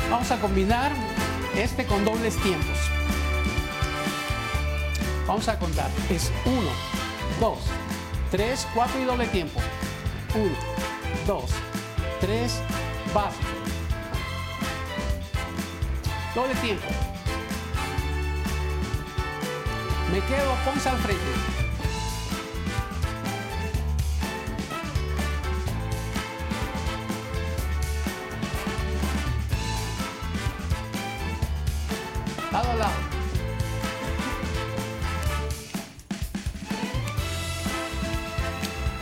Vamos 0.10 0.30
a 0.30 0.40
combinar 0.40 0.92
este 1.56 1.86
con 1.86 2.06
dobles 2.06 2.38
tiempos. 2.44 2.93
Vamos 5.28 5.48
a 5.48 5.58
contar. 5.58 5.90
Es 6.10 6.32
1, 6.46 6.56
2, 7.40 7.58
3, 8.32 8.68
4 8.74 9.00
y 9.00 9.04
doble 9.06 9.28
tiempo. 9.28 9.60
1, 10.36 10.50
2, 11.26 11.44
3, 12.20 12.62
básico. 13.14 13.44
Doble 16.36 16.56
tiempo. 16.56 16.88
Me 20.12 20.20
quedo, 20.20 20.56
ponce 20.66 20.90
al 20.90 20.98
frente. 20.98 21.53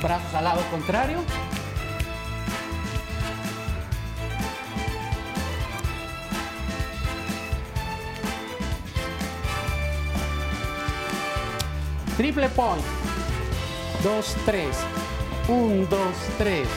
Brazos 0.02 0.34
al 0.34 0.44
lado 0.44 0.62
contrario. 0.72 1.20
Triple 12.18 12.50
point. 12.50 12.84
Dos, 14.04 14.36
tres. 14.46 14.78
Un, 15.48 15.88
dos, 15.90 16.16
tres. 16.38 16.68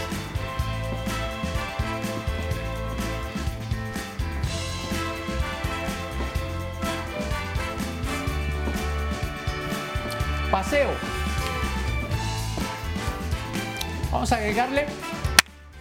paseo. 10.55 11.14
Vamos 14.25 14.33
a 14.33 14.37
agregarle 14.37 14.87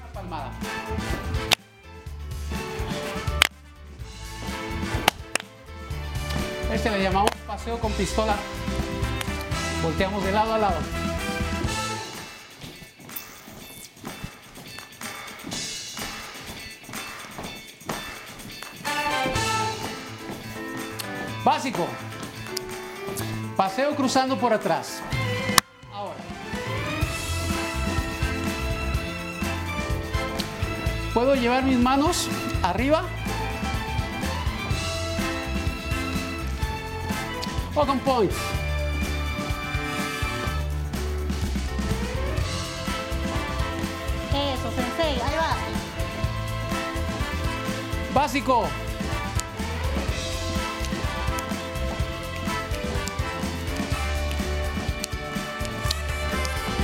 una 0.02 0.12
palmada. 0.12 0.52
Este 6.74 6.90
le 6.90 7.04
llamamos 7.04 7.32
paseo 7.48 7.80
con 7.80 7.94
pistola. 7.94 8.36
Volteamos 9.82 10.26
de 10.26 10.32
lado 10.34 10.54
a 10.56 10.58
lado. 10.58 10.76
Básico. 21.46 21.88
Paseo 23.56 23.96
cruzando 23.96 24.38
por 24.38 24.52
atrás. 24.52 25.02
Puedo 31.24 31.36
llevar 31.36 31.64
mis 31.64 31.80
manos 31.80 32.28
arriba. 32.62 33.06
O 37.74 37.86
con 37.86 37.98
points. 38.00 38.36
Eso, 44.34 44.70
sensei, 44.76 45.22
ahí 45.22 45.36
va. 45.38 45.56
Básico. 48.14 48.68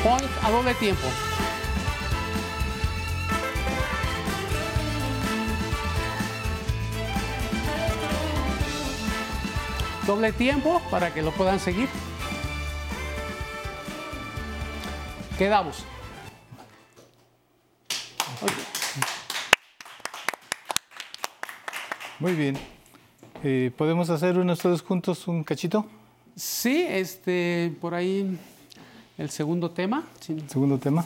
point 0.01 0.23
a 0.41 0.49
doble 0.49 0.73
tiempo. 0.75 1.28
Doble 10.09 10.31
tiempo 10.31 10.81
para 10.89 11.13
que 11.13 11.21
lo 11.21 11.29
puedan 11.29 11.59
seguir. 11.59 11.87
Quedamos. 15.37 15.85
Muy 22.17 22.33
bien. 22.33 22.57
Eh, 23.43 23.69
¿Podemos 23.77 24.09
hacer 24.09 24.39
unos 24.39 24.57
todos 24.57 24.81
juntos 24.81 25.27
un 25.27 25.43
cachito? 25.43 25.85
Sí, 26.35 26.87
este, 26.89 27.71
por 27.79 27.93
ahí 27.93 28.35
el 29.15 29.29
segundo 29.29 29.69
tema. 29.69 30.05
Segundo 30.47 30.79
tema. 30.79 31.05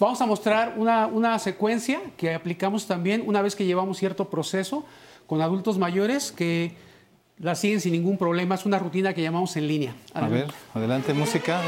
Vamos 0.00 0.22
a 0.22 0.24
mostrar 0.24 0.76
una, 0.78 1.38
secuencia 1.38 2.00
que 2.16 2.32
aplicamos 2.32 2.86
también 2.86 3.24
una 3.26 3.42
vez 3.42 3.54
que 3.54 3.66
llevamos 3.66 3.98
cierto 3.98 4.30
proceso 4.30 4.86
con 5.26 5.42
adultos 5.42 5.76
mayores 5.76 6.32
que 6.32 6.82
la 7.38 7.54
siguen 7.54 7.80
sin 7.80 7.92
ningún 7.92 8.16
problema. 8.16 8.54
Es 8.54 8.66
una 8.66 8.78
rutina 8.78 9.14
que 9.14 9.22
llamamos 9.22 9.56
en 9.56 9.68
línea. 9.68 9.94
A 10.14 10.28
ver, 10.28 10.48
adelante 10.74 11.14
música, 11.14 11.60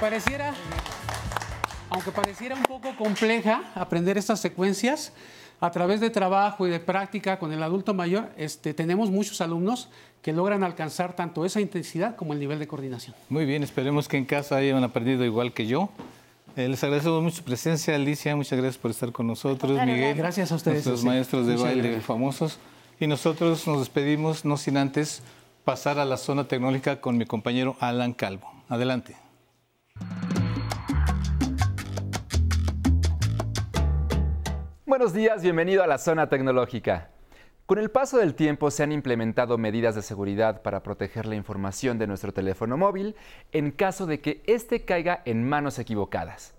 pareciera, 0.00 0.54
aunque 1.90 2.10
pareciera 2.10 2.56
un 2.56 2.62
poco 2.62 2.96
compleja 2.96 3.62
aprender 3.74 4.16
estas 4.16 4.40
secuencias, 4.40 5.12
a 5.60 5.70
través 5.70 6.00
de 6.00 6.08
trabajo 6.08 6.66
y 6.66 6.70
de 6.70 6.80
práctica 6.80 7.38
con 7.38 7.52
el 7.52 7.62
adulto 7.62 7.92
mayor, 7.92 8.30
este, 8.38 8.72
tenemos 8.72 9.10
muchos 9.10 9.42
alumnos 9.42 9.90
que 10.22 10.32
logran 10.32 10.64
alcanzar 10.64 11.14
tanto 11.14 11.44
esa 11.44 11.60
intensidad 11.60 12.16
como 12.16 12.32
el 12.32 12.40
nivel 12.40 12.58
de 12.58 12.66
coordinación. 12.66 13.14
Muy 13.28 13.44
bien, 13.44 13.62
esperemos 13.62 14.08
que 14.08 14.16
en 14.16 14.24
casa 14.24 14.56
hayan 14.56 14.82
aprendido 14.82 15.22
igual 15.22 15.52
que 15.52 15.66
yo. 15.66 15.90
Eh, 16.56 16.66
les 16.66 16.82
agradecemos 16.82 17.22
mucho 17.22 17.36
su 17.36 17.44
presencia, 17.44 17.94
Alicia, 17.94 18.34
muchas 18.34 18.58
gracias 18.58 18.78
por 18.78 18.90
estar 18.90 19.12
con 19.12 19.26
nosotros, 19.26 19.70
Miguel. 19.84 20.16
Gracias 20.16 20.50
a 20.50 20.54
ustedes. 20.54 20.86
Nuestros 20.86 21.04
maestros 21.04 21.46
de 21.46 21.56
baile 21.56 22.00
famosos. 22.00 22.58
Y 22.98 23.06
nosotros 23.06 23.66
nos 23.66 23.80
despedimos, 23.80 24.46
no 24.46 24.56
sin 24.56 24.78
antes 24.78 25.22
pasar 25.64 25.98
a 25.98 26.06
la 26.06 26.16
zona 26.16 26.48
tecnológica 26.48 27.02
con 27.02 27.18
mi 27.18 27.26
compañero 27.26 27.76
Alan 27.80 28.14
Calvo. 28.14 28.50
Adelante. 28.68 29.29
Buenos 34.90 35.12
días, 35.12 35.40
bienvenido 35.40 35.84
a 35.84 35.86
la 35.86 35.98
zona 35.98 36.28
tecnológica. 36.28 37.10
Con 37.66 37.78
el 37.78 37.92
paso 37.92 38.18
del 38.18 38.34
tiempo 38.34 38.72
se 38.72 38.82
han 38.82 38.90
implementado 38.90 39.56
medidas 39.56 39.94
de 39.94 40.02
seguridad 40.02 40.62
para 40.62 40.82
proteger 40.82 41.26
la 41.26 41.36
información 41.36 41.96
de 41.96 42.08
nuestro 42.08 42.32
teléfono 42.32 42.76
móvil 42.76 43.14
en 43.52 43.70
caso 43.70 44.06
de 44.06 44.20
que 44.20 44.42
éste 44.48 44.84
caiga 44.84 45.22
en 45.26 45.48
manos 45.48 45.78
equivocadas. 45.78 46.54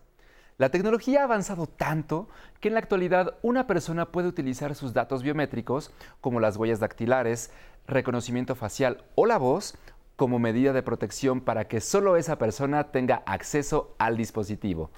La 0.57 0.69
tecnología 0.69 1.19
ha 1.19 1.23
avanzado 1.25 1.67
tanto 1.67 2.29
que 2.61 2.69
en 2.69 2.75
la 2.75 2.79
actualidad 2.79 3.35
una 3.41 3.67
persona 3.67 4.13
puede 4.13 4.29
utilizar 4.29 4.75
sus 4.75 4.93
datos 4.93 5.23
biométricos, 5.23 5.91
como 6.21 6.39
las 6.39 6.55
huellas 6.55 6.79
dactilares, 6.79 7.51
reconocimiento 7.85 8.55
facial 8.55 9.03
o 9.15 9.25
la 9.25 9.37
voz, 9.37 9.75
como 10.15 10.39
medida 10.39 10.71
de 10.71 10.83
protección 10.83 11.41
para 11.41 11.67
que 11.67 11.81
solo 11.81 12.15
esa 12.15 12.37
persona 12.37 12.93
tenga 12.93 13.23
acceso 13.25 13.93
al 13.99 14.15
dispositivo. 14.15 14.89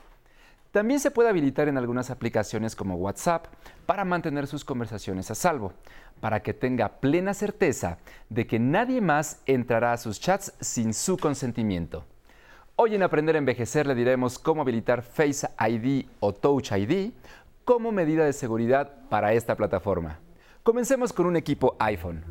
También 0.74 1.00
se 1.00 1.12
puede 1.12 1.30
habilitar 1.30 1.68
en 1.68 1.78
algunas 1.78 2.10
aplicaciones 2.10 2.76
como 2.76 2.96
WhatsApp 2.96 3.46
para 3.86 4.04
mantener 4.06 4.48
sus 4.48 4.66
conversaciones 4.66 5.30
a 5.30 5.36
salvo, 5.36 5.72
para 6.20 6.42
que 6.42 6.56
tenga 6.56 7.00
plena 7.00 7.36
certeza 7.36 8.00
de 8.30 8.48
que 8.48 8.58
nadie 8.58 9.00
más 9.00 9.40
entrará 9.46 9.94
a 9.94 9.98
sus 9.98 10.20
chats 10.20 10.52
sin 10.62 10.96
su 10.96 11.18
consentimiento. 11.18 12.06
Hoy 12.76 12.96
en 12.96 13.04
Aprender 13.04 13.36
a 13.36 13.38
Envejecer 13.38 13.86
le 13.86 13.94
diremos 13.94 14.40
cómo 14.40 14.64
habilitar 14.64 15.04
Face 15.04 15.48
ID 15.60 16.08
o 16.20 16.34
Touch 16.34 16.72
ID 16.72 17.12
como 17.66 17.92
medida 17.92 18.26
de 18.26 18.34
seguridad 18.34 18.96
para 19.10 19.34
esta 19.34 19.56
plataforma. 19.56 20.22
Comencemos 20.64 21.14
con 21.14 21.28
un 21.28 21.36
equipo 21.36 21.76
iPhone. 21.78 22.24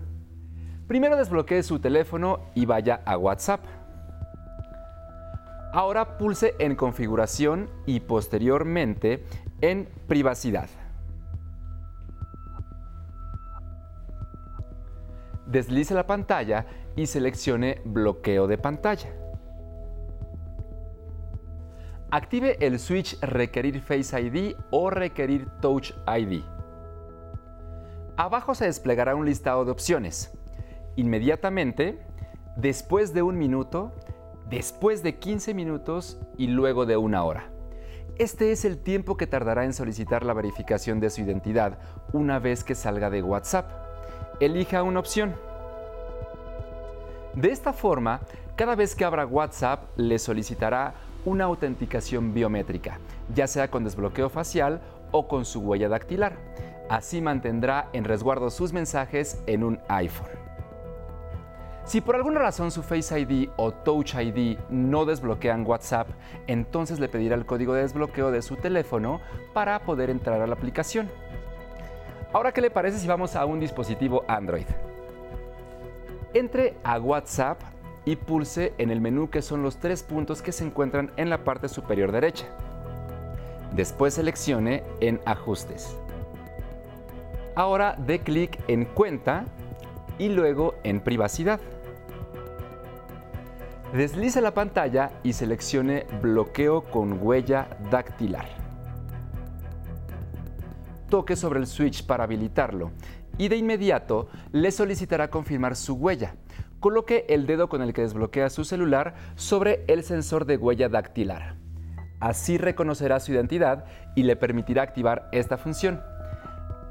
Primero 0.88 1.16
desbloquee 1.16 1.62
su 1.62 1.78
teléfono 1.78 2.40
y 2.56 2.66
vaya 2.66 3.02
a 3.04 3.16
WhatsApp. 3.16 3.64
Ahora 5.72 6.18
pulse 6.18 6.54
en 6.58 6.76
configuración 6.76 7.70
y 7.86 8.00
posteriormente 8.00 9.24
en 9.62 9.88
privacidad. 10.06 10.68
Deslice 15.46 15.94
la 15.94 16.06
pantalla 16.06 16.66
y 16.94 17.06
seleccione 17.06 17.80
bloqueo 17.86 18.46
de 18.46 18.58
pantalla. 18.58 19.08
Active 22.10 22.58
el 22.60 22.78
switch 22.78 23.18
requerir 23.22 23.80
Face 23.80 24.20
ID 24.20 24.54
o 24.70 24.90
requerir 24.90 25.48
Touch 25.62 25.92
ID. 26.06 26.42
Abajo 28.18 28.54
se 28.54 28.66
desplegará 28.66 29.14
un 29.14 29.24
listado 29.24 29.64
de 29.64 29.70
opciones. 29.70 30.30
Inmediatamente, 30.96 31.98
después 32.56 33.14
de 33.14 33.22
un 33.22 33.38
minuto, 33.38 33.92
después 34.52 35.02
de 35.02 35.14
15 35.14 35.54
minutos 35.54 36.18
y 36.36 36.48
luego 36.48 36.84
de 36.84 36.98
una 36.98 37.24
hora. 37.24 37.48
Este 38.18 38.52
es 38.52 38.66
el 38.66 38.76
tiempo 38.76 39.16
que 39.16 39.26
tardará 39.26 39.64
en 39.64 39.72
solicitar 39.72 40.26
la 40.26 40.34
verificación 40.34 41.00
de 41.00 41.08
su 41.08 41.22
identidad 41.22 41.78
una 42.12 42.38
vez 42.38 42.62
que 42.62 42.74
salga 42.74 43.08
de 43.08 43.22
WhatsApp. 43.22 43.70
Elija 44.40 44.82
una 44.82 45.00
opción. 45.00 45.34
De 47.32 47.50
esta 47.50 47.72
forma, 47.72 48.20
cada 48.54 48.74
vez 48.74 48.94
que 48.94 49.06
abra 49.06 49.24
WhatsApp 49.24 49.84
le 49.96 50.18
solicitará 50.18 50.92
una 51.24 51.44
autenticación 51.44 52.34
biométrica, 52.34 52.98
ya 53.34 53.46
sea 53.46 53.70
con 53.70 53.84
desbloqueo 53.84 54.28
facial 54.28 54.82
o 55.12 55.28
con 55.28 55.46
su 55.46 55.60
huella 55.60 55.88
dactilar. 55.88 56.36
Así 56.90 57.22
mantendrá 57.22 57.88
en 57.94 58.04
resguardo 58.04 58.50
sus 58.50 58.74
mensajes 58.74 59.42
en 59.46 59.64
un 59.64 59.80
iPhone. 59.88 60.41
Si 61.84 62.00
por 62.00 62.14
alguna 62.14 62.40
razón 62.40 62.70
su 62.70 62.82
Face 62.82 63.18
ID 63.18 63.50
o 63.56 63.72
Touch 63.72 64.14
ID 64.14 64.58
no 64.70 65.04
desbloquean 65.04 65.66
WhatsApp, 65.66 66.08
entonces 66.46 67.00
le 67.00 67.08
pedirá 67.08 67.34
el 67.34 67.44
código 67.44 67.74
de 67.74 67.82
desbloqueo 67.82 68.30
de 68.30 68.40
su 68.40 68.56
teléfono 68.56 69.20
para 69.52 69.80
poder 69.80 70.08
entrar 70.08 70.40
a 70.40 70.46
la 70.46 70.54
aplicación. 70.54 71.10
Ahora, 72.32 72.52
¿qué 72.52 72.60
le 72.60 72.70
parece 72.70 72.98
si 72.98 73.06
vamos 73.06 73.34
a 73.34 73.44
un 73.44 73.58
dispositivo 73.58 74.24
Android? 74.28 74.66
Entre 76.34 76.74
a 76.84 76.98
WhatsApp 76.98 77.60
y 78.04 78.16
pulse 78.16 78.72
en 78.78 78.90
el 78.90 79.00
menú 79.00 79.28
que 79.28 79.42
son 79.42 79.62
los 79.62 79.76
tres 79.76 80.02
puntos 80.02 80.40
que 80.40 80.52
se 80.52 80.64
encuentran 80.64 81.10
en 81.16 81.30
la 81.30 81.44
parte 81.44 81.68
superior 81.68 82.12
derecha. 82.12 82.46
Después 83.74 84.14
seleccione 84.14 84.82
en 85.00 85.20
Ajustes. 85.24 85.96
Ahora 87.54 87.96
dé 87.98 88.20
clic 88.20 88.58
en 88.68 88.86
Cuenta 88.86 89.44
y 90.18 90.28
luego 90.28 90.74
en 90.84 91.00
Privacidad. 91.00 91.60
Deslice 93.92 94.40
la 94.40 94.54
pantalla 94.54 95.10
y 95.22 95.34
seleccione 95.34 96.06
Bloqueo 96.22 96.82
con 96.82 97.18
huella 97.20 97.68
dactilar. 97.90 98.46
Toque 101.10 101.36
sobre 101.36 101.60
el 101.60 101.66
switch 101.66 102.06
para 102.06 102.24
habilitarlo 102.24 102.90
y 103.36 103.48
de 103.48 103.56
inmediato 103.56 104.28
le 104.50 104.70
solicitará 104.70 105.28
confirmar 105.28 105.76
su 105.76 105.94
huella. 105.94 106.36
Coloque 106.80 107.26
el 107.28 107.46
dedo 107.46 107.68
con 107.68 107.82
el 107.82 107.92
que 107.92 108.02
desbloquea 108.02 108.50
su 108.50 108.64
celular 108.64 109.14
sobre 109.36 109.84
el 109.88 110.04
sensor 110.04 110.46
de 110.46 110.56
huella 110.56 110.88
dactilar. 110.88 111.56
Así 112.18 112.56
reconocerá 112.56 113.20
su 113.20 113.32
identidad 113.32 113.84
y 114.14 114.22
le 114.22 114.36
permitirá 114.36 114.82
activar 114.82 115.28
esta 115.32 115.58
función. 115.58 116.00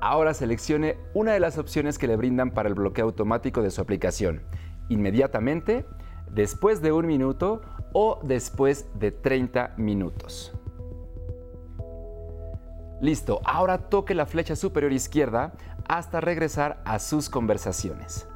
Ahora 0.02 0.34
seleccione 0.34 0.98
una 1.14 1.34
de 1.34 1.40
las 1.40 1.60
opciones 1.60 2.00
que 2.00 2.08
le 2.08 2.16
brindan 2.16 2.50
para 2.52 2.68
el 2.68 2.74
bloqueo 2.74 3.06
automático 3.06 3.62
de 3.62 3.70
su 3.70 3.82
aplicación. 3.82 4.42
Inmediatamente, 4.90 5.86
después 6.32 6.82
de 6.82 6.92
un 6.92 7.06
minuto 7.06 7.62
o 7.94 8.20
después 8.24 8.88
de 8.96 9.12
30 9.12 9.76
minutos. 9.78 10.54
Listo, 13.00 13.42
ahora 13.46 13.90
toque 13.90 14.16
la 14.16 14.26
flecha 14.26 14.56
superior 14.56 14.92
izquierda 14.92 15.54
hasta 15.88 16.20
regresar 16.20 16.82
a 16.84 16.98
sus 16.98 17.30
conversaciones. 17.30 18.28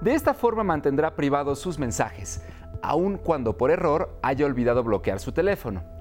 De 0.00 0.14
esta 0.14 0.32
forma 0.32 0.64
mantendrá 0.64 1.14
privados 1.14 1.58
sus 1.58 1.78
mensajes, 1.78 2.42
aun 2.82 3.18
cuando 3.18 3.58
por 3.58 3.70
error 3.70 4.18
haya 4.22 4.46
olvidado 4.46 4.82
bloquear 4.82 5.18
su 5.20 5.32
teléfono. 5.32 5.95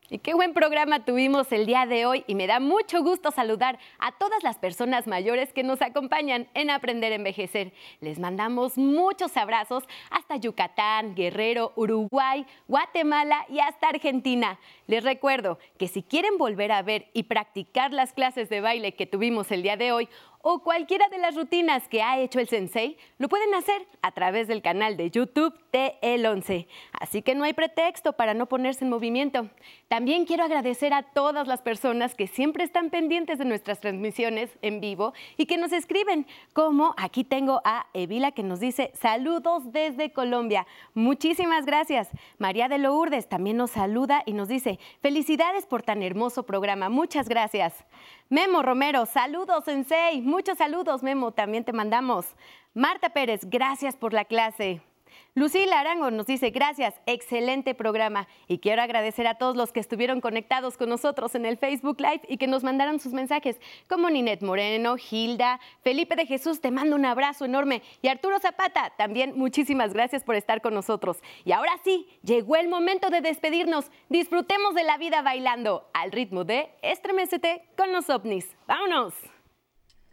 Y 0.07 0.19
qué 0.19 0.35
buen 0.35 0.53
programa 0.53 1.03
tuvimos 1.03 1.51
el 1.51 1.65
día 1.65 1.87
de 1.87 2.05
hoy 2.05 2.23
y 2.27 2.35
me 2.35 2.45
da 2.45 2.59
mucho 2.59 3.01
gusto 3.01 3.31
saludar 3.31 3.79
a 3.97 4.11
todas 4.11 4.43
las 4.43 4.59
personas 4.59 5.07
mayores 5.07 5.51
que 5.51 5.63
nos 5.63 5.81
acompañan 5.81 6.47
en 6.53 6.69
Aprender 6.69 7.11
a 7.11 7.15
Envejecer. 7.15 7.73
Les 8.01 8.19
mandamos 8.19 8.77
muchos 8.77 9.35
abrazos 9.35 9.83
hasta 10.11 10.35
Yucatán, 10.35 11.15
Guerrero, 11.15 11.73
Uruguay, 11.75 12.45
Guatemala 12.67 13.47
y 13.49 13.59
hasta 13.59 13.89
Argentina. 13.89 14.59
Les 14.85 15.03
recuerdo 15.03 15.57
que 15.79 15.87
si 15.87 16.03
quieren 16.03 16.37
volver 16.37 16.71
a 16.71 16.83
ver 16.83 17.07
y 17.13 17.23
practicar 17.23 17.91
las 17.91 18.13
clases 18.13 18.47
de 18.49 18.61
baile 18.61 18.93
que 18.93 19.07
tuvimos 19.07 19.51
el 19.51 19.63
día 19.63 19.75
de 19.75 19.91
hoy, 19.91 20.07
o 20.47 20.59
cualquiera 20.59 21.09
de 21.09 21.17
las 21.17 21.33
rutinas 21.33 21.87
que 21.87 22.03
ha 22.03 22.19
hecho 22.19 22.39
el 22.39 22.47
sensei, 22.47 22.97
lo 23.17 23.27
pueden 23.29 23.55
hacer 23.55 23.87
a 24.03 24.11
través 24.11 24.47
del 24.47 24.61
canal 24.61 24.95
de 24.95 25.09
YouTube 25.09 25.55
TL11. 25.73 26.67
Así 26.91 27.23
que 27.23 27.33
no 27.33 27.45
hay 27.45 27.53
pretexto 27.53 28.13
para 28.13 28.35
no 28.35 28.45
ponerse 28.45 28.83
en 28.83 28.91
movimiento. 28.91 29.49
También 29.87 30.25
quiero 30.25 30.43
agradecer 30.43 30.93
a 30.93 31.01
todas 31.01 31.47
las 31.47 31.63
personas 31.63 32.13
que 32.13 32.27
siempre 32.27 32.63
están 32.63 32.91
pendientes 32.91 33.39
de 33.39 33.45
nuestras 33.45 33.79
transmisiones 33.79 34.51
en 34.61 34.81
vivo 34.81 35.15
y 35.35 35.47
que 35.47 35.57
nos 35.57 35.71
escriben, 35.71 36.27
como 36.53 36.93
aquí 36.95 37.23
tengo 37.23 37.61
a 37.65 37.87
Evila 37.95 38.31
que 38.31 38.43
nos 38.43 38.59
dice 38.59 38.91
saludos 38.93 39.71
desde 39.71 40.13
Colombia. 40.13 40.67
Muchísimas 40.93 41.65
gracias. 41.65 42.07
María 42.37 42.67
de 42.67 42.77
Lourdes 42.77 43.27
también 43.27 43.57
nos 43.57 43.71
saluda 43.71 44.21
y 44.27 44.33
nos 44.33 44.47
dice 44.47 44.77
felicidades 45.01 45.65
por 45.65 45.81
tan 45.81 46.03
hermoso 46.03 46.43
programa. 46.43 46.89
Muchas 46.89 47.27
gracias. 47.27 47.83
Memo 48.29 48.63
Romero, 48.63 49.05
saludos, 49.05 49.65
Sensei 49.65 50.19
muchos 50.35 50.57
saludos, 50.57 51.01
Memo, 51.01 51.31
también 51.31 51.63
te 51.63 51.71
mandamos. 51.71 52.25
Marta 52.73 53.11
Pérez, 53.11 53.45
gracias 53.45 53.95
por 53.95 54.11
la 54.11 54.25
clase. 54.25 54.81
Lucila 55.33 55.79
Arango 55.79 56.11
nos 56.11 56.27
dice, 56.27 56.49
gracias, 56.49 56.93
excelente 57.05 57.73
programa. 57.73 58.27
Y 58.49 58.59
quiero 58.59 58.81
agradecer 58.81 59.27
a 59.27 59.37
todos 59.37 59.55
los 59.55 59.71
que 59.71 59.79
estuvieron 59.79 60.19
conectados 60.19 60.75
con 60.75 60.89
nosotros 60.89 61.35
en 61.35 61.45
el 61.45 61.57
Facebook 61.57 62.01
Live 62.01 62.23
y 62.27 62.35
que 62.35 62.47
nos 62.47 62.65
mandaron 62.65 62.99
sus 62.99 63.13
mensajes, 63.13 63.61
como 63.87 64.09
Ninet 64.09 64.41
Moreno, 64.41 64.97
Hilda, 64.97 65.61
Felipe 65.83 66.17
de 66.17 66.25
Jesús, 66.25 66.59
te 66.59 66.69
mando 66.69 66.97
un 66.97 67.05
abrazo 67.05 67.45
enorme. 67.45 67.81
Y 68.01 68.09
Arturo 68.09 68.37
Zapata, 68.39 68.91
también 68.97 69.37
muchísimas 69.37 69.93
gracias 69.93 70.25
por 70.25 70.35
estar 70.35 70.59
con 70.59 70.73
nosotros. 70.73 71.19
Y 71.45 71.53
ahora 71.53 71.79
sí, 71.85 72.09
llegó 72.23 72.57
el 72.57 72.67
momento 72.67 73.09
de 73.09 73.21
despedirnos. 73.21 73.89
Disfrutemos 74.09 74.75
de 74.75 74.83
la 74.83 74.97
vida 74.97 75.21
bailando 75.21 75.89
al 75.93 76.11
ritmo 76.11 76.43
de 76.43 76.67
Estremecete 76.81 77.63
con 77.77 77.93
los 77.93 78.09
ovnis. 78.09 78.53
¡Vámonos! 78.67 79.13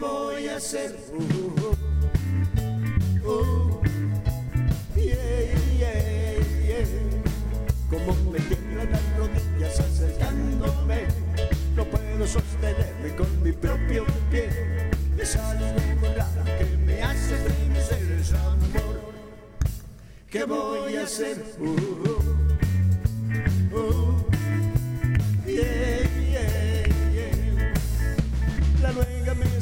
voy 0.00 0.48
a 0.48 0.56
hacer? 0.56 0.96
Uh, 1.12 1.76
uh. 3.28 3.82
Yeah, 4.96 5.54
yeah, 5.78 6.40
yeah. 6.66 6.86
Como 7.90 8.14
me 8.32 8.40
tiemblan 8.40 8.90
las 8.90 9.16
rodillas 9.16 9.80
acercándome, 9.80 11.06
no 11.76 11.84
puedo 11.84 12.26
sostenerme 12.26 13.14
con 13.16 13.42
mi 13.42 13.52
propio 13.52 14.04
pie. 14.30 14.48
Es 15.18 15.36
algo 15.36 15.66
muy 16.00 16.08
raro 16.14 16.44
que 16.58 16.76
me 16.78 17.02
hace 17.02 17.34
estremecer 17.36 18.12
ese 18.18 18.36
amor. 18.36 19.12
¿Qué 20.30 20.44
voy 20.44 20.96
a 20.96 21.02
hacer? 21.04 21.44
Uh, 23.72 24.09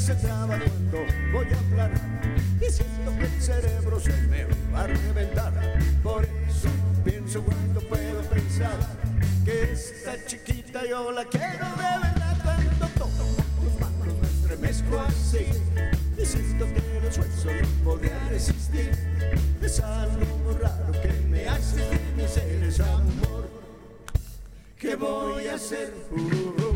se 0.09 0.15
traba 0.15 0.59
cuando 0.59 1.05
voy 1.35 1.47
a 1.53 1.59
hablar 1.59 1.91
y 2.67 2.73
siento 2.73 3.15
que 3.19 3.27
el 3.27 3.43
cerebro 3.43 4.01
se 4.01 4.17
me 4.29 4.47
va 4.73 4.85
a 4.85 4.87
reventar. 4.87 5.53
Por 6.03 6.25
eso 6.25 6.71
pienso 7.05 7.43
cuando 7.43 7.79
puedo 7.83 8.23
pensar 8.23 8.79
que 9.45 9.73
esta 9.73 10.15
chiquita 10.25 10.81
yo 10.89 11.13
la 11.13 11.27
quiero 11.27 11.67
de 11.77 11.99
verdad 12.07 12.39
cuando 12.43 12.87
toco 12.97 13.25
tus 13.61 13.81
manos 13.81 14.15
me 14.23 14.29
estremezco 14.29 14.99
así 14.99 15.45
y 16.17 16.25
siento 16.25 16.65
que 16.65 17.01
los 17.05 17.19
huesos 17.19 17.45
no 17.45 17.85
podía 17.85 18.19
resistir. 18.31 18.93
Es 19.61 19.79
algo 19.81 20.59
raro 20.59 20.91
que 21.03 21.13
me 21.29 21.47
hace 21.47 21.83
estremecer 21.83 22.65
ese 22.65 22.83
amor. 22.83 23.51
¿Qué 24.79 24.97
voy 24.97 25.49
a 25.49 25.57
hacer? 25.57 25.93
Uh, 26.11 26.17
uh, 26.17 26.68